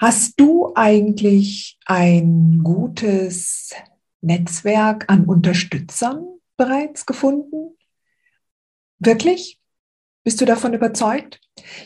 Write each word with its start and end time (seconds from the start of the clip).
Hast 0.00 0.40
du 0.40 0.72
eigentlich 0.76 1.78
ein 1.84 2.62
gutes 2.64 3.74
Netzwerk 4.22 5.04
an 5.08 5.26
Unterstützern 5.26 6.26
bereits 6.56 7.04
gefunden? 7.04 7.76
Wirklich? 8.98 9.60
Bist 10.24 10.40
du 10.40 10.46
davon 10.46 10.72
überzeugt? 10.72 11.38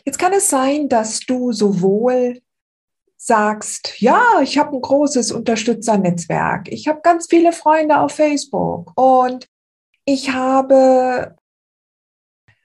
Jetzt 0.05 0.21
kann 0.21 0.33
es 0.33 0.49
sein, 0.49 0.89
dass 0.89 1.21
du 1.27 1.51
sowohl 1.51 2.41
sagst, 3.17 4.01
ja, 4.01 4.41
ich 4.45 4.59
habe 4.59 4.77
ein 4.77 4.81
großes 4.81 5.33
Unterstützernetzwerk, 5.33 6.69
ich 6.69 6.87
habe 6.87 7.01
ganz 7.03 7.27
viele 7.29 7.53
Freunde 7.53 7.99
auf 7.99 8.13
Facebook 8.13 8.93
und 8.95 9.49
ich 10.05 10.31
habe 10.31 11.35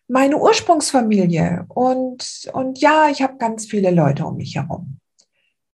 meine 0.08 0.38
Ursprungsfamilie 0.38 1.66
und, 1.70 2.52
und 2.54 2.80
ja, 2.80 3.10
ich 3.10 3.24
habe 3.24 3.38
ganz 3.38 3.66
viele 3.66 3.90
Leute 3.90 4.28
um 4.28 4.36
mich 4.36 4.54
herum. 4.54 4.99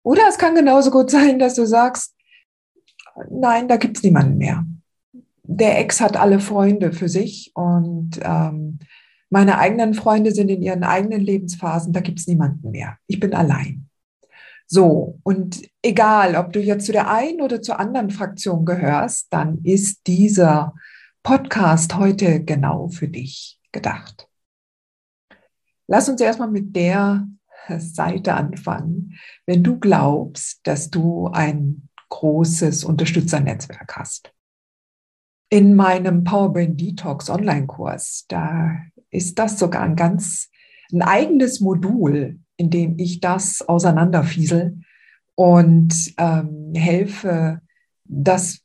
Oder 0.05 0.29
es 0.29 0.39
kann 0.39 0.55
genauso 0.55 0.91
gut 0.91 1.11
sein, 1.11 1.39
dass 1.39 1.55
du 1.55 1.67
sagst, 1.67 2.15
nein, 3.31 3.67
da 3.67 3.77
gibt's 3.77 4.03
niemanden 4.03 4.39
mehr. 4.39 4.65
Der 5.43 5.79
Ex 5.81 6.01
hat 6.01 6.17
alle 6.17 6.41
Freunde 6.41 6.93
für 6.93 7.09
sich 7.09 7.51
und 7.55 8.21
ähm, 8.23 8.79
meine 9.31 9.59
eigenen 9.59 9.95
Freunde 9.95 10.33
sind 10.33 10.49
in 10.51 10.63
ihren 10.63 10.85
eigenen 10.85 11.21
Lebensphasen, 11.21 11.93
da 11.93 12.01
gibt's 12.01 12.27
niemanden 12.27 12.71
mehr. 12.71 12.99
Ich 13.07 13.19
bin 13.19 13.35
allein. 13.35 13.89
So, 14.67 15.19
und 15.23 15.63
egal, 15.83 16.37
ob 16.37 16.53
du 16.53 16.61
jetzt 16.61 16.87
zu 16.87 16.93
der 16.93 17.11
einen 17.11 17.41
oder 17.41 17.61
zur 17.63 17.79
anderen 17.81 18.11
Fraktion 18.11 18.65
gehörst, 18.65 19.27
dann 19.31 19.59
ist 19.63 20.07
dieser 20.07 20.75
Podcast 21.23 21.97
heute 21.97 22.45
genau 22.45 22.89
für 22.89 23.09
dich 23.09 23.59
gedacht. 23.73 24.29
Lass 25.87 26.09
uns 26.09 26.21
erstmal 26.21 26.51
mit 26.51 26.77
der 26.77 27.27
Seite 27.79 28.35
anfangen, 28.35 29.15
wenn 29.47 29.63
du 29.63 29.79
glaubst, 29.79 30.61
dass 30.67 30.91
du 30.91 31.29
ein 31.29 31.89
großes 32.11 32.85
Unterstützernetzwerk 32.85 33.97
hast. 33.97 34.33
In 35.51 35.75
meinem 35.75 36.25
Powerbrain 36.25 36.77
Detox 36.77 37.31
Online-Kurs, 37.31 38.27
da 38.29 38.77
ist 39.11 39.39
das 39.39 39.59
sogar 39.59 39.83
ein 39.83 39.97
ganz 39.97 40.51
ein 40.93 41.03
eigenes 41.03 41.61
Modul, 41.61 42.39
in 42.57 42.71
dem 42.71 42.99
ich 42.99 43.21
das 43.21 43.63
auseinanderfiesel 43.63 44.79
und 45.35 46.15
ähm, 46.19 46.73
helfe, 46.75 47.61
das 48.05 48.61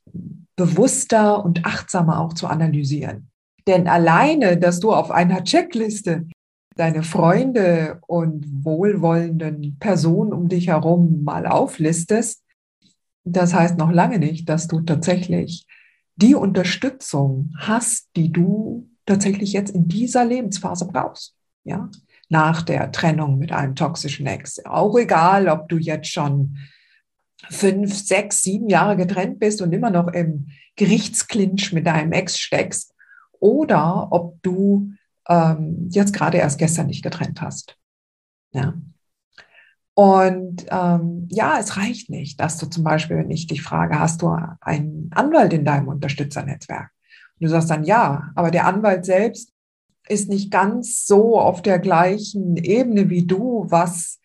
bewusster 0.56 1.44
und 1.44 1.64
achtsamer 1.64 2.20
auch 2.20 2.34
zu 2.34 2.46
analysieren. 2.46 3.30
Denn 3.66 3.88
alleine, 3.88 4.58
dass 4.58 4.80
du 4.80 4.92
auf 4.92 5.10
einer 5.10 5.44
Checkliste 5.44 6.26
deine 6.76 7.02
Freunde 7.02 8.00
und 8.06 8.46
wohlwollenden 8.64 9.78
Personen 9.78 10.32
um 10.32 10.48
dich 10.48 10.68
herum 10.68 11.24
mal 11.24 11.46
auflistest, 11.46 12.42
das 13.24 13.54
heißt 13.54 13.76
noch 13.76 13.90
lange 13.90 14.18
nicht, 14.18 14.48
dass 14.48 14.66
du 14.66 14.80
tatsächlich 14.80 15.66
die 16.16 16.34
Unterstützung 16.34 17.54
hast, 17.58 18.08
die 18.16 18.32
du 18.32 18.88
tatsächlich 19.06 19.52
jetzt 19.52 19.74
in 19.74 19.88
dieser 19.88 20.24
Lebensphase 20.24 20.86
brauchst. 20.86 21.34
Ja, 21.64 21.90
nach 22.28 22.62
der 22.62 22.90
Trennung 22.92 23.38
mit 23.38 23.52
einem 23.52 23.74
toxischen 23.74 24.26
Ex. 24.26 24.64
Auch 24.64 24.96
egal, 24.96 25.48
ob 25.48 25.68
du 25.68 25.76
jetzt 25.76 26.10
schon 26.10 26.56
fünf, 27.48 27.94
sechs, 27.94 28.42
sieben 28.42 28.68
Jahre 28.68 28.96
getrennt 28.96 29.38
bist 29.38 29.60
und 29.60 29.72
immer 29.72 29.90
noch 29.90 30.08
im 30.08 30.48
Gerichtsklinch 30.76 31.72
mit 31.72 31.86
deinem 31.86 32.12
Ex 32.12 32.38
steckst 32.38 32.94
oder 33.40 34.08
ob 34.10 34.40
du 34.42 34.92
ähm, 35.30 35.88
jetzt 35.90 36.12
gerade 36.12 36.38
erst 36.38 36.58
gestern 36.58 36.88
nicht 36.88 37.02
getrennt 37.02 37.40
hast. 37.40 37.78
Ja. 38.52 38.74
Und 39.94 40.66
ähm, 40.70 41.28
ja, 41.30 41.58
es 41.58 41.76
reicht 41.76 42.10
nicht, 42.10 42.40
dass 42.40 42.58
du 42.58 42.66
zum 42.66 42.84
Beispiel, 42.84 43.16
wenn 43.16 43.30
ich 43.30 43.46
dich 43.46 43.62
frage, 43.62 43.98
hast 43.98 44.22
du 44.22 44.28
einen 44.60 45.10
Anwalt 45.14 45.52
in 45.52 45.64
deinem 45.64 45.88
Unterstützernetzwerk? 45.88 46.90
Und 47.38 47.44
du 47.44 47.48
sagst 47.48 47.70
dann 47.70 47.84
ja, 47.84 48.30
aber 48.34 48.50
der 48.50 48.66
Anwalt 48.66 49.04
selbst 49.04 49.52
ist 50.08 50.28
nicht 50.28 50.50
ganz 50.50 51.06
so 51.06 51.38
auf 51.38 51.62
der 51.62 51.78
gleichen 51.78 52.56
Ebene 52.56 53.08
wie 53.08 53.26
du, 53.26 53.66
was 53.68 54.20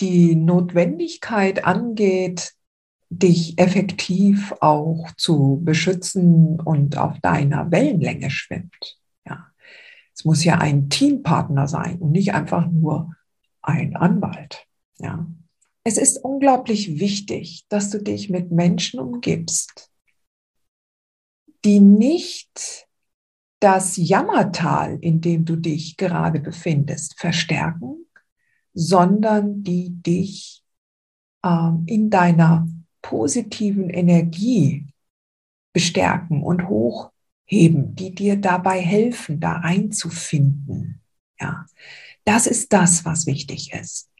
die 0.00 0.34
Notwendigkeit 0.34 1.64
angeht, 1.64 2.54
dich 3.10 3.58
effektiv 3.58 4.54
auch 4.60 5.10
zu 5.16 5.60
beschützen 5.62 6.60
und 6.60 6.98
auf 6.98 7.20
deiner 7.20 7.70
Wellenlänge 7.70 8.30
schwimmt. 8.30 8.98
Es 10.18 10.24
muss 10.24 10.42
ja 10.42 10.58
ein 10.58 10.90
Teampartner 10.90 11.68
sein 11.68 12.00
und 12.00 12.10
nicht 12.10 12.34
einfach 12.34 12.66
nur 12.66 13.14
ein 13.62 13.94
Anwalt. 13.94 14.66
Ja. 14.98 15.28
Es 15.84 15.96
ist 15.96 16.16
unglaublich 16.24 16.98
wichtig, 16.98 17.66
dass 17.68 17.90
du 17.90 18.02
dich 18.02 18.28
mit 18.28 18.50
Menschen 18.50 18.98
umgibst, 18.98 19.92
die 21.64 21.78
nicht 21.78 22.88
das 23.60 23.96
Jammertal, 23.96 24.98
in 25.00 25.20
dem 25.20 25.44
du 25.44 25.54
dich 25.54 25.96
gerade 25.96 26.40
befindest, 26.40 27.16
verstärken, 27.16 28.04
sondern 28.74 29.62
die 29.62 30.02
dich 30.02 30.64
ähm, 31.44 31.84
in 31.86 32.10
deiner 32.10 32.68
positiven 33.02 33.88
Energie 33.88 34.88
bestärken 35.72 36.42
und 36.42 36.68
hoch 36.68 37.12
heben, 37.48 37.94
die 37.94 38.14
dir 38.14 38.36
dabei 38.36 38.80
helfen, 38.80 39.40
da 39.40 39.52
reinzufinden. 39.52 41.00
Ja, 41.40 41.66
das 42.24 42.46
ist 42.46 42.72
das, 42.72 43.04
was 43.04 43.26
wichtig 43.26 43.72
ist. 43.72 44.10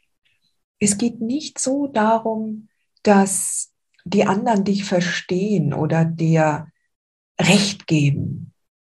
Es 0.81 0.97
geht 0.97 1.21
nicht 1.21 1.59
so 1.59 1.89
darum, 1.89 2.69
dass 3.03 3.72
die 4.05 4.25
anderen 4.25 4.65
dich 4.65 4.84
verstehen 4.84 5.75
oder 5.75 6.05
dir 6.05 6.69
Recht 7.41 7.87
geben. 7.87 8.53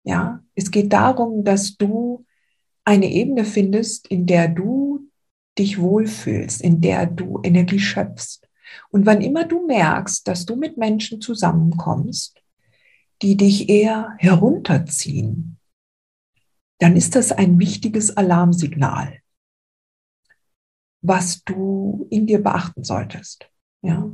Ja, 0.04 0.44
es 0.56 0.72
geht 0.72 0.94
darum, 0.94 1.44
dass 1.44 1.76
du 1.76 2.26
eine 2.86 3.12
Ebene 3.12 3.44
findest, 3.44 4.08
in 4.08 4.26
der 4.26 4.48
du 4.48 5.10
dich 5.58 5.80
wohlfühlst, 5.80 6.62
in 6.62 6.80
der 6.80 7.06
du 7.06 7.42
Energie 7.44 7.80
schöpfst. 7.80 8.48
Und 8.92 9.06
wann 9.06 9.22
immer 9.22 9.46
du 9.46 9.66
merkst, 9.66 10.28
dass 10.28 10.46
du 10.46 10.56
mit 10.56 10.78
Menschen 10.78 11.20
zusammenkommst, 11.20 12.39
die 13.22 13.38
dich 13.38 13.70
eher 13.70 14.16
herunterziehen, 14.18 15.58
dann 16.80 16.96
ist 16.96 17.16
das 17.16 17.32
ein 17.32 17.60
wichtiges 17.60 18.16
Alarmsignal, 18.16 19.20
was 21.02 21.44
du 21.44 22.08
in 22.10 22.26
dir 22.26 22.42
beachten 22.42 22.84
solltest. 22.84 23.50
Ja. 23.82 24.12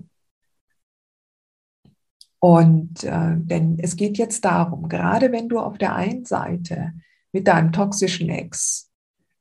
Und 2.39 3.03
äh, 3.03 3.35
denn 3.37 3.79
es 3.79 3.95
geht 3.95 4.17
jetzt 4.17 4.45
darum, 4.45 4.89
gerade 4.89 5.31
wenn 5.31 5.49
du 5.49 5.59
auf 5.59 5.77
der 5.77 5.95
einen 5.95 6.25
Seite 6.25 6.93
mit 7.31 7.47
deinem 7.47 7.71
toxischen 7.71 8.29
Ex 8.29 8.91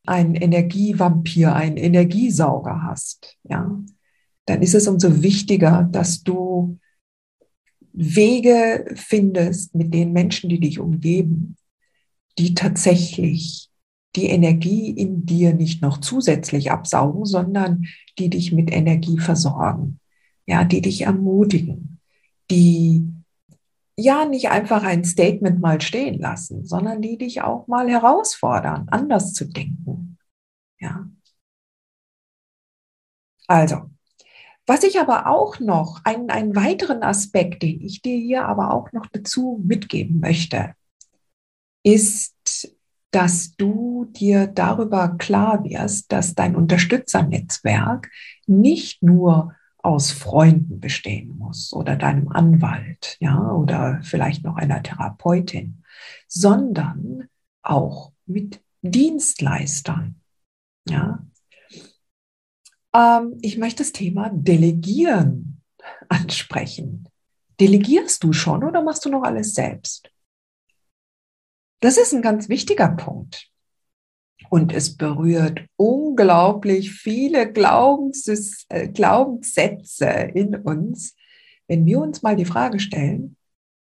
einen 0.07 0.35
Energievampir, 0.35 1.55
einen 1.55 1.77
Energiesauger 1.77 2.83
hast, 2.83 3.39
ja, 3.43 3.79
dann 4.47 4.63
ist 4.63 4.75
es 4.75 4.87
umso 4.87 5.23
wichtiger, 5.23 5.89
dass 5.91 6.23
du 6.23 6.79
Wege 7.95 8.93
findest 8.97 9.75
mit 9.75 9.95
den 9.95 10.13
Menschen, 10.13 10.51
die 10.51 10.61
dich 10.61 10.81
umgeben, 10.81 11.57
die 12.39 12.55
tatsächlich 12.55 13.71
die 14.17 14.27
Energie 14.27 14.91
in 14.91 15.27
dir 15.27 15.55
nicht 15.55 15.81
noch 15.81 15.99
zusätzlich 15.99 16.71
absaugen, 16.71 17.25
sondern 17.25 17.87
die 18.19 18.31
dich 18.31 18.53
mit 18.53 18.73
Energie 18.73 19.19
versorgen, 19.19 20.01
ja, 20.47 20.65
die 20.65 20.81
dich 20.81 21.03
ermutigen, 21.03 22.01
die 22.51 23.09
ja 23.97 24.25
nicht 24.25 24.51
einfach 24.51 24.83
ein 24.83 25.05
Statement 25.05 25.61
mal 25.61 25.81
stehen 25.81 26.19
lassen, 26.19 26.65
sondern 26.65 27.01
die 27.01 27.17
dich 27.17 27.43
auch 27.43 27.69
mal 27.69 27.89
herausfordern, 27.89 28.89
anders 28.91 29.33
zu 29.33 29.47
denken. 29.47 30.19
Ja. 30.81 31.09
Also, 33.47 33.91
Was 34.67 34.83
ich 34.83 34.99
aber 34.99 35.27
auch 35.27 35.61
noch, 35.61 36.01
einen, 36.05 36.31
einen 36.31 36.57
weiteren 36.57 37.03
Aspekt, 37.03 37.63
den 37.63 37.81
ich 37.81 38.01
dir 38.01 38.17
hier 38.17 38.47
aber 38.47 38.73
auch 38.73 38.93
noch 38.93 39.07
dazu 39.07 39.61
mitgeben 39.65 40.21
möchte, 40.21 40.75
ist, 41.83 42.75
dass 43.11 43.55
du 43.57 44.07
dir 44.07 44.47
darüber 44.47 45.17
klar 45.19 45.63
wirst, 45.65 46.11
dass 46.11 46.35
dein 46.35 46.57
Unterstützernetzwerk 46.57 48.11
nicht 48.47 49.03
nur 49.03 49.55
aus 49.79 50.11
Freunden 50.11 50.81
bestehen 50.81 51.37
muss 51.37 51.73
oder 51.75 51.97
deinem 51.97 52.29
Anwalt, 52.29 53.19
ja, 53.21 53.53
oder 53.53 54.01
vielleicht 54.03 54.43
noch 54.43 54.57
einer 54.57 54.83
Therapeutin, 54.83 55.85
sondern 56.27 57.29
auch 57.63 58.13
mit 58.27 58.63
Dienstleistern, 58.81 60.21
ja. 60.89 61.25
Ähm, 62.95 63.39
ich 63.43 63.59
möchte 63.59 63.83
das 63.83 63.93
Thema 63.93 64.31
Delegieren 64.33 65.61
ansprechen. 66.09 67.09
Delegierst 67.61 68.25
du 68.25 68.33
schon 68.33 68.65
oder 68.65 68.83
machst 68.83 69.05
du 69.05 69.11
noch 69.11 69.23
alles 69.23 69.55
selbst? 69.55 70.11
Das 71.81 71.99
ist 71.99 72.15
ein 72.15 72.23
ganz 72.23 72.49
wichtiger 72.49 72.89
Punkt. 72.89 73.51
Und 74.51 74.73
es 74.73 74.97
berührt 74.97 75.67
unglaublich 75.77 76.93
viele 76.93 77.51
Glaubens 77.53 78.67
äh, 78.69 78.89
Glaubenssätze 78.89 80.07
in 80.35 80.55
uns, 80.57 81.17
wenn 81.67 81.87
wir 81.87 82.01
uns 82.01 82.23
mal 82.23 82.37
die 82.37 82.45
Frage 82.45 82.79
stellen, 82.79 83.37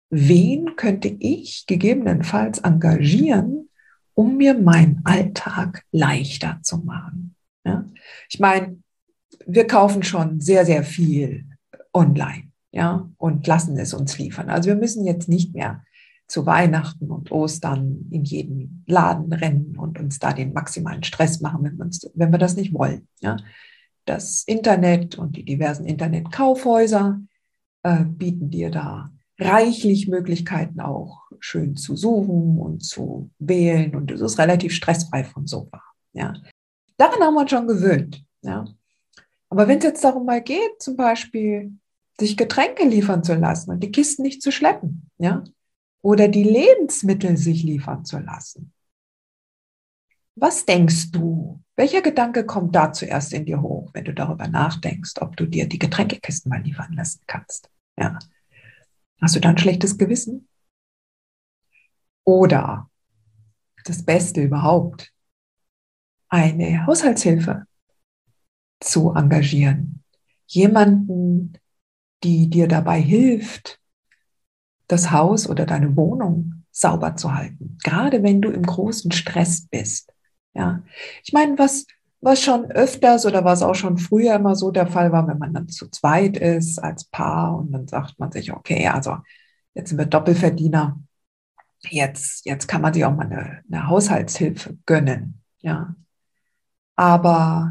wen 0.10 0.76
könnte 0.76 1.16
ich 1.20 1.66
gegebenenfalls 1.68 2.60
engagieren, 2.60 3.70
um 4.14 4.38
mir 4.38 4.54
meinen 4.54 5.02
Alltag 5.04 5.84
leichter 5.92 6.60
zu 6.64 6.78
machen. 6.78 7.36
Ja? 7.66 7.86
Ich 8.30 8.40
meine, 8.40 8.82
wir 9.46 9.68
kaufen 9.68 10.04
schon 10.04 10.40
sehr, 10.42 10.66
sehr 10.66 10.84
viel 10.84 11.46
online 11.94 12.52
ja, 12.72 13.10
und 13.18 13.48
lassen 13.48 13.78
es 13.78 13.94
uns 13.94 14.18
liefern. 14.18 14.50
Also 14.50 14.68
wir 14.68 14.76
müssen 14.76 15.06
jetzt 15.06 15.30
nicht 15.30 15.54
mehr 15.54 15.84
zu 16.28 16.46
Weihnachten 16.46 17.12
und 17.12 17.32
Ostern 17.32 18.08
in 18.12 18.24
jeden 18.24 18.84
Laden 18.88 19.32
rennen 19.32 19.78
und 19.78 20.00
uns 20.00 20.20
da 20.20 20.34
den 20.34 20.54
maximalen 20.54 21.04
Stress 21.04 21.40
machen, 21.40 21.64
wenn, 21.64 21.82
uns, 21.82 22.10
wenn 22.16 22.32
wir 22.32 22.40
das 22.40 22.56
nicht 22.56 22.74
wollen. 22.74 23.08
Ja. 23.22 23.38
Das 24.06 24.44
Internet 24.44 25.18
und 25.18 25.36
die 25.38 25.46
diversen 25.46 25.86
Internetkaufhäuser 25.86 27.22
äh, 27.84 28.04
bieten 28.04 28.50
dir 28.50 28.72
da 28.72 29.12
reichlich 29.40 30.08
Möglichkeiten 30.08 30.80
auch 30.80 31.22
schön 31.40 31.76
zu 31.76 31.96
suchen 31.96 32.58
und 32.60 32.84
zu 32.84 33.30
wählen 33.38 33.96
und 33.96 34.12
es 34.12 34.22
ist 34.22 34.40
relativ 34.40 34.74
stressfrei 34.74 35.24
vom 35.24 35.46
Sofa. 35.46 35.82
Ja. 36.14 36.34
Daran 36.98 37.22
haben 37.22 37.34
wir 37.36 37.42
uns 37.42 37.52
schon 37.52 37.68
gewöhnt. 37.68 38.24
Ja. 38.42 38.66
Aber 39.56 39.70
wenn 39.70 39.78
es 39.78 39.86
jetzt 39.86 40.04
darum 40.04 40.26
mal 40.26 40.42
geht, 40.42 40.82
zum 40.82 40.98
Beispiel 40.98 41.80
sich 42.20 42.36
Getränke 42.36 42.86
liefern 42.86 43.24
zu 43.24 43.36
lassen 43.36 43.72
und 43.72 43.80
die 43.80 43.92
Kisten 43.92 44.24
nicht 44.24 44.42
zu 44.42 44.52
schleppen, 44.52 45.10
ja, 45.18 45.46
oder 46.02 46.28
die 46.28 46.44
Lebensmittel 46.44 47.38
sich 47.38 47.64
liefern 47.64 48.04
zu 48.04 48.20
lassen. 48.20 48.74
Was 50.36 50.66
denkst 50.66 51.12
du? 51.12 51.64
Welcher 51.78 52.02
Gedanke 52.02 52.46
kommt 52.46 52.76
da 52.76 52.92
zuerst 52.92 53.32
in 53.32 53.46
dir 53.46 53.62
hoch, 53.62 53.92
wenn 53.94 54.04
du 54.04 54.14
darüber 54.14 54.50
nachdenkst, 54.50 55.22
ob 55.22 55.38
du 55.38 55.46
dir 55.46 55.70
die 55.70 55.80
Getränkekisten 55.80 56.50
mal 56.50 56.62
liefern 56.62 56.92
lassen 56.92 57.22
kannst? 57.26 57.70
Ja. 57.98 58.20
Hast 59.22 59.38
du 59.38 59.40
da 59.40 59.52
ein 59.52 59.58
schlechtes 59.58 59.98
Gewissen? 59.98 60.50
Oder 62.26 62.90
das 63.86 64.04
Beste 64.04 64.42
überhaupt, 64.42 65.14
eine 66.28 66.86
Haushaltshilfe 66.86 67.68
zu 68.80 69.14
engagieren. 69.14 70.04
Jemanden, 70.48 71.54
die 72.24 72.50
dir 72.50 72.68
dabei 72.68 73.00
hilft, 73.00 73.80
das 74.88 75.12
Haus 75.12 75.50
oder 75.50 75.66
deine 75.66 75.96
Wohnung 75.96 76.64
sauber 76.72 77.16
zu 77.16 77.34
halten, 77.34 77.78
gerade 77.84 78.22
wenn 78.22 78.42
du 78.42 78.50
im 78.52 78.64
großen 78.64 79.12
Stress 79.12 79.68
bist. 79.68 80.14
Ja, 80.54 80.84
ich 81.24 81.34
meine, 81.34 81.58
was 81.58 81.86
was 82.22 82.42
schon 82.42 82.72
öfters 82.72 83.26
oder 83.28 83.46
was 83.46 83.62
auch 83.62 83.76
schon 83.76 84.00
früher 84.00 84.36
immer 84.36 84.56
so 84.56 84.72
der 84.72 84.88
Fall 84.88 85.12
war, 85.12 85.28
wenn 85.28 85.38
man 85.38 85.54
dann 85.54 85.70
zu 85.70 85.88
zweit 85.90 86.38
ist 86.38 86.80
als 86.80 87.06
Paar 87.06 87.56
und 87.56 87.72
dann 87.72 87.88
sagt 87.88 88.18
man 88.18 88.32
sich, 88.32 88.52
okay, 88.52 88.88
also 88.88 89.18
jetzt 89.76 89.90
sind 89.90 90.00
wir 90.00 90.08
Doppelverdiener, 90.08 91.00
jetzt 91.84 92.46
jetzt 92.46 92.68
kann 92.68 92.82
man 92.82 92.94
sich 92.94 93.06
auch 93.06 93.16
mal 93.16 93.28
eine, 93.28 93.62
eine 93.72 93.88
Haushaltshilfe 93.88 94.76
gönnen, 94.88 95.42
ja. 95.60 95.96
Aber 96.96 97.70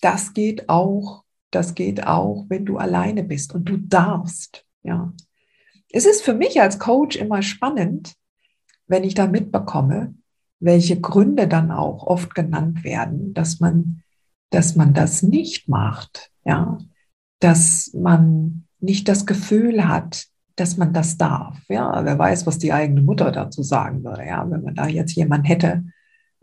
das 0.00 0.34
geht 0.34 0.68
auch, 0.68 1.24
das 1.50 1.74
geht 1.74 2.06
auch, 2.06 2.46
wenn 2.48 2.64
du 2.64 2.78
alleine 2.78 3.24
bist 3.24 3.54
und 3.54 3.68
du 3.68 3.76
darfst, 3.76 4.64
ja. 4.82 5.12
Es 5.92 6.06
ist 6.06 6.22
für 6.22 6.34
mich 6.34 6.60
als 6.60 6.78
Coach 6.78 7.16
immer 7.16 7.42
spannend, 7.42 8.14
wenn 8.86 9.02
ich 9.02 9.14
da 9.14 9.26
mitbekomme, 9.26 10.14
welche 10.60 11.00
Gründe 11.00 11.48
dann 11.48 11.72
auch 11.72 12.06
oft 12.06 12.34
genannt 12.34 12.84
werden, 12.84 13.34
dass 13.34 13.60
man, 13.60 14.02
dass 14.50 14.76
man 14.76 14.94
das 14.94 15.22
nicht 15.22 15.68
macht, 15.68 16.30
ja, 16.44 16.78
dass 17.40 17.92
man 17.94 18.66
nicht 18.78 19.08
das 19.08 19.26
Gefühl 19.26 19.88
hat, 19.88 20.26
dass 20.56 20.76
man 20.76 20.92
das 20.92 21.16
darf, 21.16 21.58
ja, 21.68 22.04
wer 22.04 22.18
weiß, 22.18 22.46
was 22.46 22.58
die 22.58 22.72
eigene 22.72 23.02
Mutter 23.02 23.32
dazu 23.32 23.62
sagen 23.62 24.04
würde, 24.04 24.26
ja, 24.26 24.48
wenn 24.48 24.62
man 24.62 24.74
da 24.74 24.86
jetzt 24.86 25.14
jemand 25.14 25.48
hätte, 25.48 25.84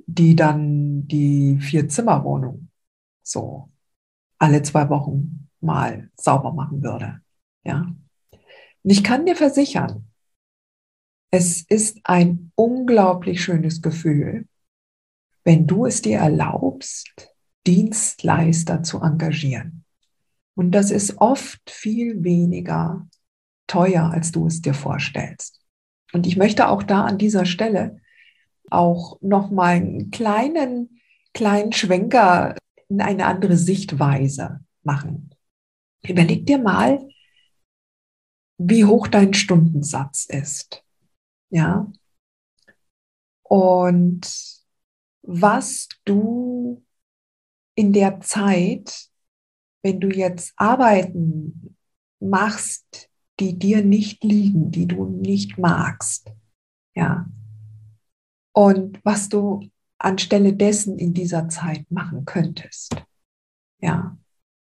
die 0.07 0.35
dann 0.35 1.07
die 1.07 1.59
Vier-Zimmer-Wohnung 1.59 2.67
so 3.29 3.69
alle 4.39 4.61
zwei 4.61 4.89
Wochen 4.89 5.49
mal 5.59 6.09
sauber 6.15 6.53
machen 6.53 6.83
würde, 6.83 7.21
ja. 7.63 7.93
Und 8.83 8.91
ich 8.91 9.03
kann 9.03 9.25
dir 9.25 9.35
versichern, 9.35 10.07
es 11.31 11.61
ist 11.63 11.99
ein 12.03 12.51
unglaublich 12.55 13.43
schönes 13.43 13.81
Gefühl, 13.81 14.47
wenn 15.43 15.67
du 15.67 15.85
es 15.85 16.01
dir 16.01 16.19
erlaubst, 16.19 17.33
Dienstleister 17.65 18.83
zu 18.83 19.01
engagieren. 19.01 19.83
Und 20.55 20.71
das 20.71 20.89
ist 20.89 21.17
oft 21.19 21.69
viel 21.69 22.23
weniger 22.23 23.07
teuer, 23.67 24.09
als 24.11 24.31
du 24.31 24.47
es 24.47 24.61
dir 24.61 24.73
vorstellst. 24.73 25.61
Und 26.13 26.25
ich 26.25 26.37
möchte 26.37 26.69
auch 26.69 26.83
da 26.83 27.03
an 27.05 27.17
dieser 27.17 27.45
Stelle 27.45 27.99
auch 28.69 29.19
noch 29.21 29.51
mal 29.51 29.75
einen 29.75 30.11
kleinen, 30.11 31.01
kleinen 31.33 31.73
Schwenker 31.73 32.55
eine 32.89 33.25
andere 33.25 33.57
Sichtweise 33.57 34.61
machen. 34.83 35.29
Überleg 36.07 36.45
dir 36.45 36.57
mal, 36.57 37.07
wie 38.57 38.85
hoch 38.85 39.07
dein 39.07 39.33
Stundensatz 39.33 40.25
ist. 40.25 40.83
Ja. 41.49 41.91
Und 43.43 44.27
was 45.21 45.87
du 46.05 46.83
in 47.75 47.93
der 47.93 48.19
Zeit, 48.21 49.09
wenn 49.83 49.99
du 49.99 50.09
jetzt 50.09 50.53
Arbeiten 50.57 51.75
machst, 52.19 53.09
die 53.39 53.57
dir 53.59 53.83
nicht 53.83 54.23
liegen, 54.23 54.71
die 54.71 54.87
du 54.87 55.05
nicht 55.05 55.57
magst, 55.57 56.31
ja. 56.95 57.29
Und 58.53 58.99
was 59.05 59.29
du 59.29 59.69
anstelle 59.99 60.53
dessen 60.53 60.97
in 60.97 61.13
dieser 61.13 61.49
Zeit 61.49 61.89
machen 61.89 62.25
könntest. 62.25 62.95
Ja. 63.79 64.17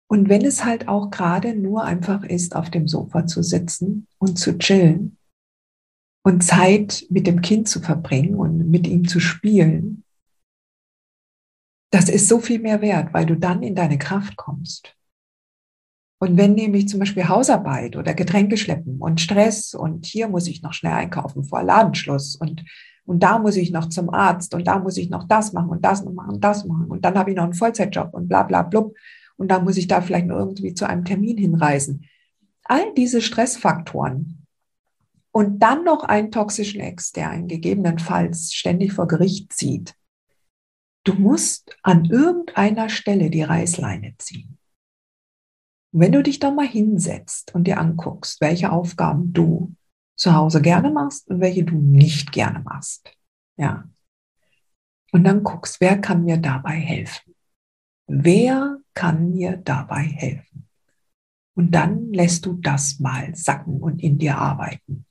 Und 0.08 0.28
wenn 0.28 0.44
es 0.44 0.64
halt 0.64 0.88
auch 0.88 1.10
gerade 1.10 1.54
nur 1.54 1.84
einfach 1.84 2.24
ist, 2.24 2.56
auf 2.56 2.70
dem 2.70 2.88
Sofa 2.88 3.26
zu 3.26 3.42
sitzen 3.42 4.08
und 4.18 4.38
zu 4.38 4.58
chillen 4.58 5.18
und 6.24 6.42
Zeit 6.42 7.06
mit 7.10 7.26
dem 7.26 7.42
Kind 7.42 7.68
zu 7.68 7.80
verbringen 7.80 8.34
und 8.34 8.70
mit 8.70 8.86
ihm 8.86 9.06
zu 9.06 9.20
spielen, 9.20 10.04
das 11.92 12.08
ist 12.08 12.28
so 12.28 12.40
viel 12.40 12.60
mehr 12.60 12.80
wert, 12.80 13.12
weil 13.14 13.26
du 13.26 13.36
dann 13.36 13.62
in 13.62 13.74
deine 13.74 13.98
Kraft 13.98 14.36
kommst. 14.36 14.96
Und 16.22 16.36
wenn 16.36 16.54
nämlich 16.54 16.88
zum 16.88 17.00
Beispiel 17.00 17.28
Hausarbeit 17.28 17.96
oder 17.96 18.12
Getränke 18.12 18.56
schleppen 18.56 19.00
und 19.00 19.20
Stress 19.20 19.74
und 19.74 20.04
hier 20.04 20.28
muss 20.28 20.46
ich 20.48 20.62
noch 20.62 20.74
schnell 20.74 20.92
einkaufen 20.92 21.44
vor 21.44 21.62
Ladenschluss 21.62 22.36
und, 22.36 22.64
und 23.10 23.24
da 23.24 23.40
muss 23.40 23.56
ich 23.56 23.72
noch 23.72 23.88
zum 23.88 24.08
Arzt 24.08 24.54
und 24.54 24.68
da 24.68 24.78
muss 24.78 24.96
ich 24.96 25.10
noch 25.10 25.26
das 25.26 25.52
machen 25.52 25.70
und 25.70 25.84
das 25.84 26.04
machen 26.04 26.30
und 26.30 26.44
das 26.44 26.64
machen 26.64 26.86
und 26.86 27.04
dann 27.04 27.18
habe 27.18 27.30
ich 27.30 27.36
noch 27.36 27.42
einen 27.42 27.54
Vollzeitjob 27.54 28.14
und 28.14 28.28
bla 28.28 28.44
bla 28.44 28.62
blub 28.62 28.94
und 29.36 29.50
dann 29.50 29.64
muss 29.64 29.76
ich 29.78 29.88
da 29.88 30.00
vielleicht 30.00 30.28
noch 30.28 30.36
irgendwie 30.36 30.74
zu 30.74 30.88
einem 30.88 31.04
Termin 31.04 31.36
hinreisen. 31.36 32.06
All 32.62 32.94
diese 32.94 33.20
Stressfaktoren 33.20 34.46
und 35.32 35.58
dann 35.58 35.82
noch 35.82 36.04
einen 36.04 36.30
toxischen 36.30 36.80
Ex, 36.80 37.10
der 37.10 37.30
einen 37.30 37.48
gegebenenfalls 37.48 38.54
ständig 38.54 38.92
vor 38.92 39.08
Gericht 39.08 39.52
zieht. 39.52 39.96
Du 41.02 41.14
musst 41.14 41.76
an 41.82 42.04
irgendeiner 42.04 42.88
Stelle 42.88 43.28
die 43.28 43.42
Reißleine 43.42 44.14
ziehen. 44.18 44.56
Wenn 45.90 46.12
du 46.12 46.22
dich 46.22 46.38
da 46.38 46.52
mal 46.52 46.68
hinsetzt 46.68 47.56
und 47.56 47.64
dir 47.64 47.80
anguckst, 47.80 48.40
welche 48.40 48.70
Aufgaben 48.70 49.32
du 49.32 49.74
zu 50.20 50.34
Hause 50.34 50.60
gerne 50.60 50.90
machst 50.90 51.28
und 51.30 51.40
welche 51.40 51.64
du 51.64 51.76
nicht 51.76 52.30
gerne 52.30 52.60
machst, 52.60 53.10
ja. 53.56 53.88
Und 55.12 55.24
dann 55.24 55.42
guckst, 55.42 55.80
wer 55.80 55.98
kann 55.98 56.24
mir 56.24 56.36
dabei 56.36 56.74
helfen? 56.78 57.34
Wer 58.06 58.78
kann 58.92 59.30
mir 59.30 59.56
dabei 59.56 60.02
helfen? 60.02 60.68
Und 61.54 61.70
dann 61.72 62.12
lässt 62.12 62.44
du 62.44 62.52
das 62.52 63.00
mal 63.00 63.34
sacken 63.34 63.80
und 63.80 64.02
in 64.02 64.18
dir 64.18 64.36
arbeiten. 64.36 65.06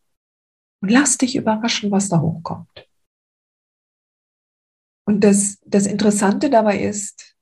Und 0.82 0.90
lass 0.90 1.18
dich 1.18 1.36
überraschen, 1.36 1.90
was 1.90 2.10
da 2.10 2.22
hochkommt. 2.22 2.88
Und 5.06 5.24
das, 5.24 5.58
das 5.66 5.88
Interessante 5.88 6.52
dabei 6.52 6.80
ist 6.80 7.36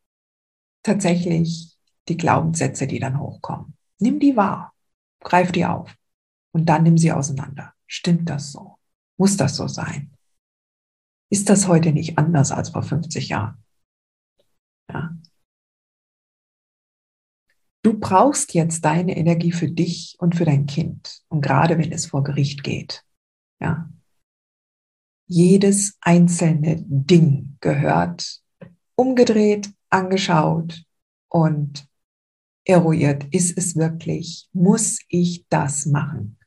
tatsächlich 0.84 1.78
die 2.08 2.18
Glaubenssätze, 2.18 2.88
die 2.88 3.00
dann 3.00 3.20
hochkommen. 3.20 3.78
Nimm 4.00 4.20
die 4.20 4.38
wahr, 4.38 4.74
greif 5.20 5.52
die 5.52 5.66
auf 5.66 5.94
und 6.58 6.66
dann 6.66 6.82
nimm 6.84 6.98
sie 6.98 7.12
auseinander. 7.12 7.76
Stimmt 7.86 8.28
das 8.32 8.52
so? 8.52 8.78
Muss 9.18 9.38
das 9.38 9.56
so 9.56 9.68
sein? 9.68 10.12
Ist 11.30 11.50
das 11.50 11.68
heute 11.68 11.92
nicht 11.92 12.18
anders 12.18 12.52
als 12.52 12.70
vor 12.70 12.82
50 12.82 13.30
Jahren? 13.30 13.64
Ja. 14.92 15.16
Du 17.84 18.00
brauchst 18.00 18.56
jetzt 18.56 18.84
deine 18.86 19.16
Energie 19.16 19.52
für 19.52 19.70
dich 19.70 20.16
und 20.18 20.36
für 20.36 20.46
dein 20.46 20.66
Kind. 20.66 21.22
Und 21.28 21.42
gerade 21.42 21.78
wenn 21.78 21.92
es 21.92 22.08
vor 22.08 22.24
Gericht 22.24 22.64
geht. 22.64 23.06
Ja. 23.60 23.88
Jedes 25.28 25.96
einzelne 26.02 26.84
Ding 26.88 27.58
gehört 27.60 28.42
umgedreht, 28.96 29.70
angeschaut 29.92 30.84
und 31.30 31.88
eruiert. 32.66 33.26
Ist 33.32 33.56
es 33.56 33.76
wirklich? 33.76 34.50
Muss 34.54 35.02
ich 35.08 35.46
das 35.50 35.86
machen? 35.86 36.38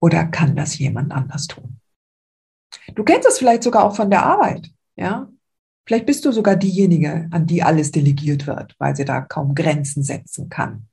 Oder 0.00 0.26
kann 0.26 0.56
das 0.56 0.78
jemand 0.78 1.12
anders 1.12 1.46
tun? 1.46 1.80
Du 2.94 3.04
kennst 3.04 3.28
es 3.28 3.38
vielleicht 3.38 3.62
sogar 3.62 3.84
auch 3.84 3.96
von 3.96 4.10
der 4.10 4.24
Arbeit. 4.24 4.70
Ja. 4.96 5.28
Vielleicht 5.86 6.06
bist 6.06 6.24
du 6.24 6.32
sogar 6.32 6.56
diejenige, 6.56 7.28
an 7.30 7.46
die 7.46 7.62
alles 7.62 7.90
delegiert 7.90 8.46
wird, 8.46 8.74
weil 8.78 8.94
sie 8.94 9.04
da 9.04 9.22
kaum 9.22 9.54
Grenzen 9.54 10.02
setzen 10.02 10.48
kann. 10.48 10.86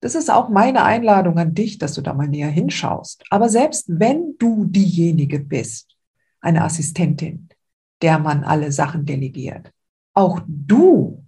Das 0.00 0.14
ist 0.14 0.30
auch 0.30 0.48
meine 0.48 0.84
Einladung 0.84 1.38
an 1.38 1.54
dich, 1.54 1.78
dass 1.78 1.94
du 1.94 2.02
da 2.02 2.14
mal 2.14 2.28
näher 2.28 2.50
hinschaust. 2.50 3.24
Aber 3.30 3.48
selbst 3.48 3.86
wenn 3.88 4.36
du 4.38 4.64
diejenige 4.66 5.40
bist, 5.40 5.96
eine 6.40 6.62
Assistentin, 6.62 7.48
der 8.02 8.18
man 8.18 8.44
alle 8.44 8.70
Sachen 8.70 9.06
delegiert, 9.06 9.72
auch 10.14 10.40
du 10.46 11.24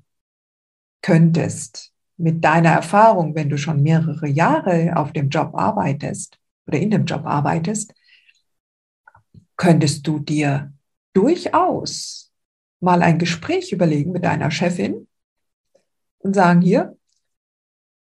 könntest 1.03 1.93
mit 2.17 2.45
deiner 2.45 2.71
Erfahrung, 2.71 3.35
wenn 3.35 3.49
du 3.49 3.57
schon 3.57 3.83
mehrere 3.83 4.29
Jahre 4.29 4.97
auf 4.97 5.13
dem 5.13 5.31
Job 5.31 5.55
arbeitest 5.55 6.40
oder 6.71 6.79
in 6.79 6.91
dem 6.91 7.05
Job 7.05 7.27
arbeitest, 7.27 7.93
könntest 9.57 10.07
du 10.07 10.21
dir 10.21 10.73
durchaus 11.13 12.33
mal 12.79 13.03
ein 13.03 13.19
Gespräch 13.19 13.73
überlegen 13.73 14.13
mit 14.13 14.25
deiner 14.25 14.51
Chefin 14.51 15.09
und 16.19 16.35
sagen, 16.35 16.63
hier, 16.63 16.97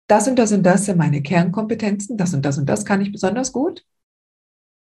das 0.07 0.29
und 0.29 0.39
das 0.39 0.53
und 0.53 0.63
das 0.63 0.85
sind 0.85 0.99
meine 0.99 1.21
Kernkompetenzen, 1.21 2.17
das 2.17 2.33
und 2.33 2.45
das 2.45 2.59
und 2.59 2.67
das 2.67 2.85
kann 2.85 3.01
ich 3.01 3.11
besonders 3.11 3.53
gut. 3.53 3.85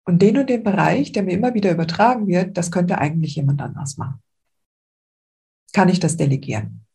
Und 0.05 0.23
den 0.23 0.38
und 0.38 0.49
den 0.49 0.62
Bereich, 0.62 1.12
der 1.12 1.23
mir 1.23 1.35
immer 1.35 1.52
wieder 1.52 1.71
übertragen 1.71 2.26
wird, 2.26 2.57
das 2.57 2.71
könnte 2.71 2.99
eigentlich 2.99 3.37
jemand 3.37 3.61
anders 3.61 3.99
machen. 3.99 4.23
Kann 5.73 5.88
ich 5.88 6.00
das 6.00 6.17
delegieren? 6.17 6.87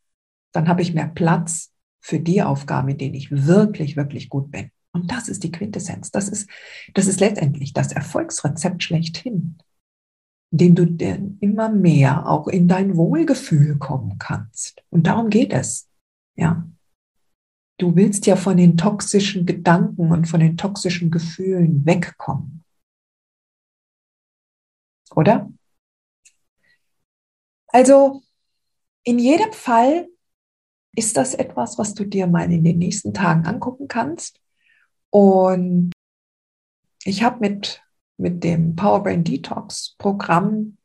Dann 0.52 0.68
habe 0.68 0.82
ich 0.82 0.94
mehr 0.94 1.08
Platz 1.08 1.72
für 2.00 2.20
die 2.20 2.42
Aufgaben, 2.42 2.90
in 2.90 2.98
denen 2.98 3.14
ich 3.14 3.32
wirklich, 3.32 3.96
wirklich 3.96 4.30
gut 4.30 4.52
bin. 4.52 4.72
Und 4.96 5.12
das 5.12 5.28
ist 5.28 5.44
die 5.44 5.52
Quintessenz. 5.52 6.10
Das 6.10 6.30
ist, 6.30 6.50
das 6.94 7.06
ist 7.08 7.20
letztendlich 7.20 7.74
das 7.74 7.92
Erfolgsrezept 7.92 8.82
schlechthin 8.82 9.58
dem 10.58 10.76
du 10.76 10.86
denn 10.86 11.38
immer 11.42 11.70
mehr 11.70 12.28
auch 12.30 12.48
in 12.48 12.68
dein 12.68 12.96
Wohlgefühl 12.96 13.78
kommen 13.78 14.18
kannst. 14.20 14.84
Und 14.90 15.08
darum 15.08 15.30
geht 15.30 15.54
es. 15.54 15.90
Ja. 16.36 16.68
Du 17.78 17.96
willst 17.96 18.26
ja 18.26 18.38
von 18.38 18.56
den 18.56 18.78
toxischen 18.78 19.46
Gedanken 19.46 20.12
und 20.12 20.28
von 20.28 20.40
den 20.40 20.56
toxischen 20.56 21.12
Gefühlen 21.12 21.86
wegkommen. 21.86 22.64
Oder? 25.14 25.52
Also, 27.68 28.22
in 29.04 29.20
jedem 29.20 29.52
Fall 29.52 30.08
ist 30.96 31.18
das 31.18 31.34
etwas, 31.34 31.78
was 31.78 31.94
du 31.94 32.06
dir 32.06 32.28
mal 32.28 32.50
in 32.50 32.64
den 32.64 32.78
nächsten 32.78 33.14
Tagen 33.14 33.46
angucken 33.46 33.90
kannst. 33.90 34.40
Und 35.16 35.94
ich 37.06 37.24
habe 37.24 37.40
mit 37.40 37.82
mit 38.18 38.44
dem 38.44 38.76
Powerbrain 38.76 39.24
Detox 39.24 39.96
Programm 39.98 40.78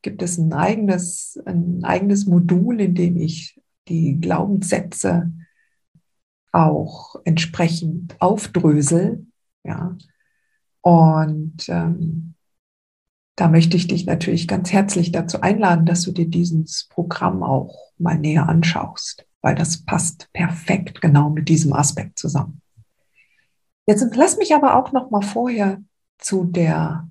gibt 0.00 0.22
es 0.22 0.38
ein 0.38 0.54
eigenes, 0.54 1.38
ein 1.44 1.84
eigenes 1.84 2.24
Modul, 2.24 2.80
in 2.80 2.94
dem 2.94 3.18
ich 3.18 3.60
die 3.88 4.18
Glaubenssätze 4.18 5.30
auch 6.52 7.16
entsprechend 7.24 8.16
aufdrösel. 8.18 9.26
Ja. 9.62 9.98
Und 10.80 11.68
ähm, 11.68 12.32
da 13.34 13.48
möchte 13.48 13.76
ich 13.76 13.88
dich 13.88 14.06
natürlich 14.06 14.48
ganz 14.48 14.72
herzlich 14.72 15.12
dazu 15.12 15.42
einladen, 15.42 15.84
dass 15.84 16.00
du 16.00 16.12
dir 16.12 16.28
dieses 16.30 16.88
Programm 16.88 17.42
auch 17.42 17.92
mal 17.98 18.18
näher 18.18 18.48
anschaust, 18.48 19.26
weil 19.42 19.54
das 19.54 19.84
passt 19.84 20.32
perfekt 20.32 21.02
genau 21.02 21.28
mit 21.28 21.50
diesem 21.50 21.74
Aspekt 21.74 22.18
zusammen. 22.18 22.62
Jetzt 23.86 24.16
lass 24.16 24.36
mich 24.36 24.54
aber 24.54 24.76
auch 24.76 24.92
noch 24.92 25.10
mal 25.10 25.22
vorher 25.22 25.80
zu 26.18 26.44
der 26.44 27.08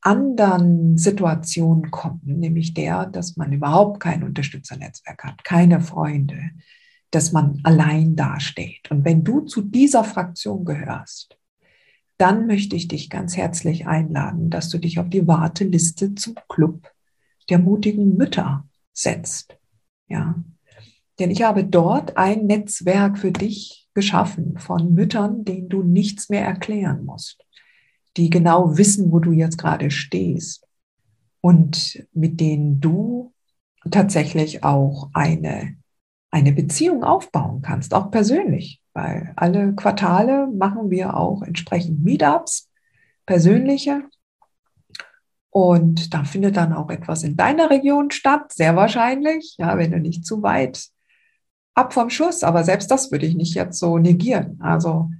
anderen 0.00 0.98
Situation 0.98 1.90
kommen, 1.90 2.20
nämlich 2.24 2.74
der, 2.74 3.06
dass 3.06 3.36
man 3.36 3.52
überhaupt 3.52 4.00
kein 4.00 4.22
Unterstützernetzwerk 4.22 5.24
hat, 5.24 5.44
keine 5.44 5.80
Freunde, 5.80 6.50
dass 7.10 7.32
man 7.32 7.60
allein 7.64 8.14
dasteht. 8.14 8.90
Und 8.90 9.04
wenn 9.04 9.24
du 9.24 9.40
zu 9.40 9.62
dieser 9.62 10.04
Fraktion 10.04 10.64
gehörst, 10.64 11.38
dann 12.18 12.46
möchte 12.46 12.76
ich 12.76 12.86
dich 12.86 13.10
ganz 13.10 13.36
herzlich 13.36 13.86
einladen, 13.86 14.50
dass 14.50 14.68
du 14.68 14.78
dich 14.78 14.98
auf 14.98 15.08
die 15.08 15.26
Warteliste 15.26 16.14
zum 16.14 16.34
Club 16.48 16.92
der 17.48 17.58
mutigen 17.58 18.16
Mütter 18.16 18.68
setzt. 18.92 19.56
Ja. 20.08 20.36
Denn 21.18 21.30
ich 21.30 21.42
habe 21.42 21.64
dort 21.64 22.16
ein 22.16 22.46
Netzwerk 22.46 23.18
für 23.18 23.32
dich 23.32 23.83
geschaffen 23.94 24.58
von 24.58 24.94
Müttern, 24.94 25.44
denen 25.44 25.68
du 25.68 25.82
nichts 25.82 26.28
mehr 26.28 26.44
erklären 26.44 27.04
musst 27.04 27.44
die 28.16 28.30
genau 28.30 28.76
wissen, 28.76 29.10
wo 29.12 29.18
du 29.18 29.32
jetzt 29.32 29.58
gerade 29.58 29.90
stehst 29.90 30.66
und 31.40 32.06
mit 32.12 32.40
denen 32.40 32.80
du 32.80 33.32
tatsächlich 33.90 34.64
auch 34.64 35.10
eine, 35.12 35.76
eine 36.30 36.52
Beziehung 36.52 37.04
aufbauen 37.04 37.60
kannst, 37.62 37.92
auch 37.92 38.10
persönlich, 38.10 38.80
weil 38.92 39.32
alle 39.36 39.74
Quartale 39.74 40.46
machen 40.46 40.90
wir 40.90 41.16
auch 41.16 41.42
entsprechend 41.42 42.02
Meetups, 42.02 42.70
persönliche. 43.26 44.04
Und 45.50 46.12
da 46.12 46.24
findet 46.24 46.56
dann 46.56 46.72
auch 46.72 46.90
etwas 46.90 47.22
in 47.22 47.36
deiner 47.36 47.70
Region 47.70 48.10
statt, 48.10 48.52
sehr 48.52 48.74
wahrscheinlich, 48.74 49.54
ja, 49.58 49.76
wenn 49.78 49.92
du 49.92 50.00
nicht 50.00 50.26
zu 50.26 50.42
weit 50.42 50.88
ab 51.74 51.92
vom 51.92 52.10
Schuss, 52.10 52.42
aber 52.42 52.64
selbst 52.64 52.90
das 52.90 53.10
würde 53.10 53.26
ich 53.26 53.34
nicht 53.34 53.54
jetzt 53.54 53.78
so 53.78 53.98
negieren. 53.98 54.58
Also 54.60 55.10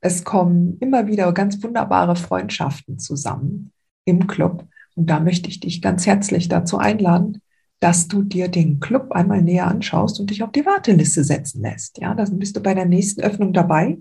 es 0.00 0.24
kommen 0.24 0.78
immer 0.80 1.06
wieder 1.06 1.32
ganz 1.32 1.62
wunderbare 1.62 2.16
Freundschaften 2.16 2.98
zusammen 2.98 3.72
im 4.04 4.26
Club. 4.26 4.66
Und 4.94 5.06
da 5.06 5.20
möchte 5.20 5.48
ich 5.48 5.60
dich 5.60 5.80
ganz 5.80 6.06
herzlich 6.06 6.48
dazu 6.48 6.78
einladen, 6.78 7.40
dass 7.80 8.08
du 8.08 8.22
dir 8.22 8.48
den 8.48 8.78
Club 8.78 9.12
einmal 9.12 9.42
näher 9.42 9.66
anschaust 9.66 10.20
und 10.20 10.30
dich 10.30 10.42
auf 10.42 10.52
die 10.52 10.66
Warteliste 10.66 11.24
setzen 11.24 11.62
lässt. 11.62 11.98
Ja, 11.98 12.14
dann 12.14 12.38
bist 12.38 12.56
du 12.56 12.60
bei 12.60 12.74
der 12.74 12.86
nächsten 12.86 13.22
Öffnung 13.22 13.52
dabei, 13.52 13.98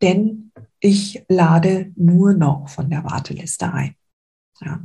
denn 0.00 0.52
ich 0.80 1.24
lade 1.28 1.92
nur 1.96 2.34
noch 2.34 2.68
von 2.68 2.88
der 2.88 3.04
Warteliste 3.04 3.72
ein. 3.72 3.94
Ja. 4.60 4.82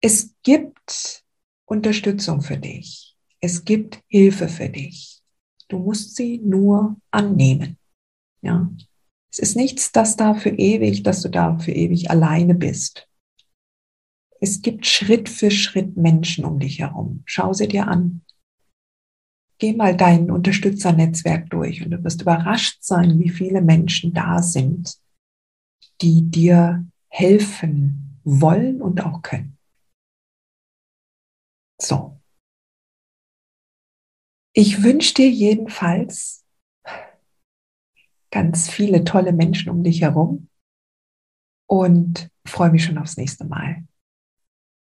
Es 0.00 0.34
gibt 0.42 1.24
Unterstützung 1.64 2.42
für 2.42 2.56
dich. 2.56 3.17
Es 3.40 3.64
gibt 3.64 4.02
Hilfe 4.08 4.48
für 4.48 4.68
dich. 4.68 5.22
Du 5.68 5.78
musst 5.78 6.16
sie 6.16 6.38
nur 6.38 6.96
annehmen. 7.10 7.78
Ja. 8.42 8.70
Es 9.30 9.38
ist 9.38 9.56
nichts, 9.56 9.92
das 9.92 10.16
da 10.16 10.34
für 10.34 10.50
ewig, 10.50 11.02
dass 11.02 11.22
du 11.22 11.28
da 11.28 11.58
für 11.58 11.72
ewig 11.72 12.10
alleine 12.10 12.54
bist. 12.54 13.08
Es 14.40 14.62
gibt 14.62 14.86
Schritt 14.86 15.28
für 15.28 15.50
Schritt 15.50 15.96
Menschen 15.96 16.44
um 16.44 16.58
dich 16.58 16.78
herum. 16.78 17.22
Schau 17.26 17.52
sie 17.52 17.68
dir 17.68 17.88
an. 17.88 18.22
Geh 19.58 19.72
mal 19.72 19.96
dein 19.96 20.30
Unterstützernetzwerk 20.30 21.50
durch 21.50 21.84
und 21.84 21.90
du 21.90 22.02
wirst 22.04 22.22
überrascht 22.22 22.78
sein, 22.82 23.18
wie 23.18 23.28
viele 23.28 23.60
Menschen 23.60 24.14
da 24.14 24.40
sind, 24.40 24.96
die 26.00 26.22
dir 26.30 26.86
helfen 27.08 28.20
wollen 28.22 28.80
und 28.80 29.04
auch 29.04 29.22
können. 29.22 29.58
So. 31.80 32.17
Ich 34.60 34.82
wünsche 34.82 35.14
dir 35.14 35.30
jedenfalls 35.30 36.44
ganz 38.32 38.68
viele 38.68 39.04
tolle 39.04 39.32
Menschen 39.32 39.70
um 39.70 39.84
dich 39.84 40.00
herum 40.00 40.48
und 41.68 42.28
freue 42.44 42.70
mich 42.70 42.82
schon 42.82 42.98
aufs 42.98 43.16
nächste 43.16 43.44
Mal. 43.44 43.84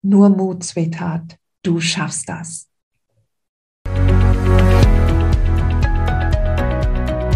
Nur 0.02 0.30
Mut, 0.30 0.64
Sweetheart, 0.64 1.38
du 1.62 1.80
schaffst 1.80 2.28
das. 2.28 2.68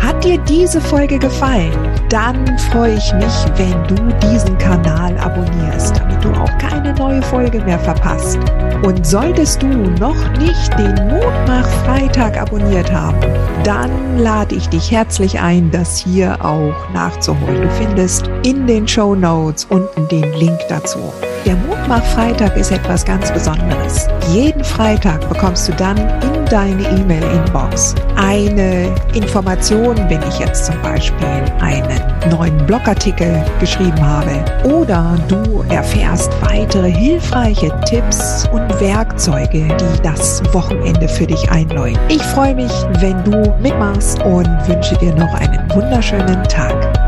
Hat 0.01 0.23
dir 0.23 0.43
diese 0.45 0.81
Folge 0.81 1.19
gefallen? 1.19 2.09
Dann 2.09 2.57
freue 2.57 2.97
ich 2.97 3.13
mich, 3.13 3.59
wenn 3.59 3.87
du 3.87 4.27
diesen 4.31 4.57
Kanal 4.57 5.15
abonnierst, 5.19 6.01
du 6.23 6.31
auch 6.33 6.57
keine 6.57 6.93
neue 6.93 7.21
Folge 7.21 7.59
mehr 7.61 7.79
verpasst. 7.79 8.39
Und 8.83 9.05
solltest 9.05 9.61
du 9.61 9.67
noch 9.67 10.29
nicht 10.39 10.77
den 10.77 11.07
Mutmach 11.07 11.67
Freitag 11.85 12.39
abonniert 12.39 12.91
haben, 12.91 13.17
dann 13.63 14.17
lade 14.17 14.55
ich 14.55 14.67
dich 14.69 14.91
herzlich 14.91 15.39
ein, 15.39 15.71
das 15.71 15.97
hier 15.97 16.37
auch 16.43 16.75
nachzuholen. 16.93 17.61
Du 17.61 17.69
findest 17.71 18.29
in 18.43 18.67
den 18.67 18.87
Show 18.87 19.15
Notes 19.15 19.65
unten 19.65 20.07
den 20.09 20.31
Link 20.33 20.59
dazu. 20.69 20.99
Der 21.45 21.55
Mutmach-Freitag 21.55 22.55
ist 22.55 22.71
etwas 22.71 23.03
ganz 23.03 23.31
Besonderes. 23.31 24.07
Jeden 24.31 24.63
Freitag 24.63 25.27
bekommst 25.27 25.67
du 25.67 25.73
dann 25.73 25.97
in 25.97 26.45
deine 26.45 26.83
E-Mail-Inbox 26.83 27.95
eine 28.15 28.95
Information, 29.13 29.97
wenn 30.07 30.21
ich 30.29 30.39
jetzt 30.39 30.65
zum 30.65 30.81
Beispiel 30.81 31.27
einen 31.59 32.01
neuen 32.29 32.65
Blogartikel 32.65 33.43
geschrieben 33.59 34.01
habe 34.01 34.45
oder 34.63 35.17
du 35.27 35.65
erfährst 35.69 36.12
weitere 36.41 36.91
hilfreiche 36.91 37.71
Tipps 37.85 38.47
und 38.51 38.69
Werkzeuge, 38.79 39.67
die 39.67 40.01
das 40.03 40.43
Wochenende 40.53 41.07
für 41.07 41.25
dich 41.25 41.49
einläuten. 41.51 41.99
Ich 42.09 42.21
freue 42.21 42.55
mich, 42.55 42.71
wenn 42.99 43.23
du 43.23 43.51
mitmachst 43.61 44.21
und 44.23 44.47
wünsche 44.67 44.95
dir 44.97 45.13
noch 45.15 45.33
einen 45.33 45.69
wunderschönen 45.71 46.43
Tag. 46.43 47.02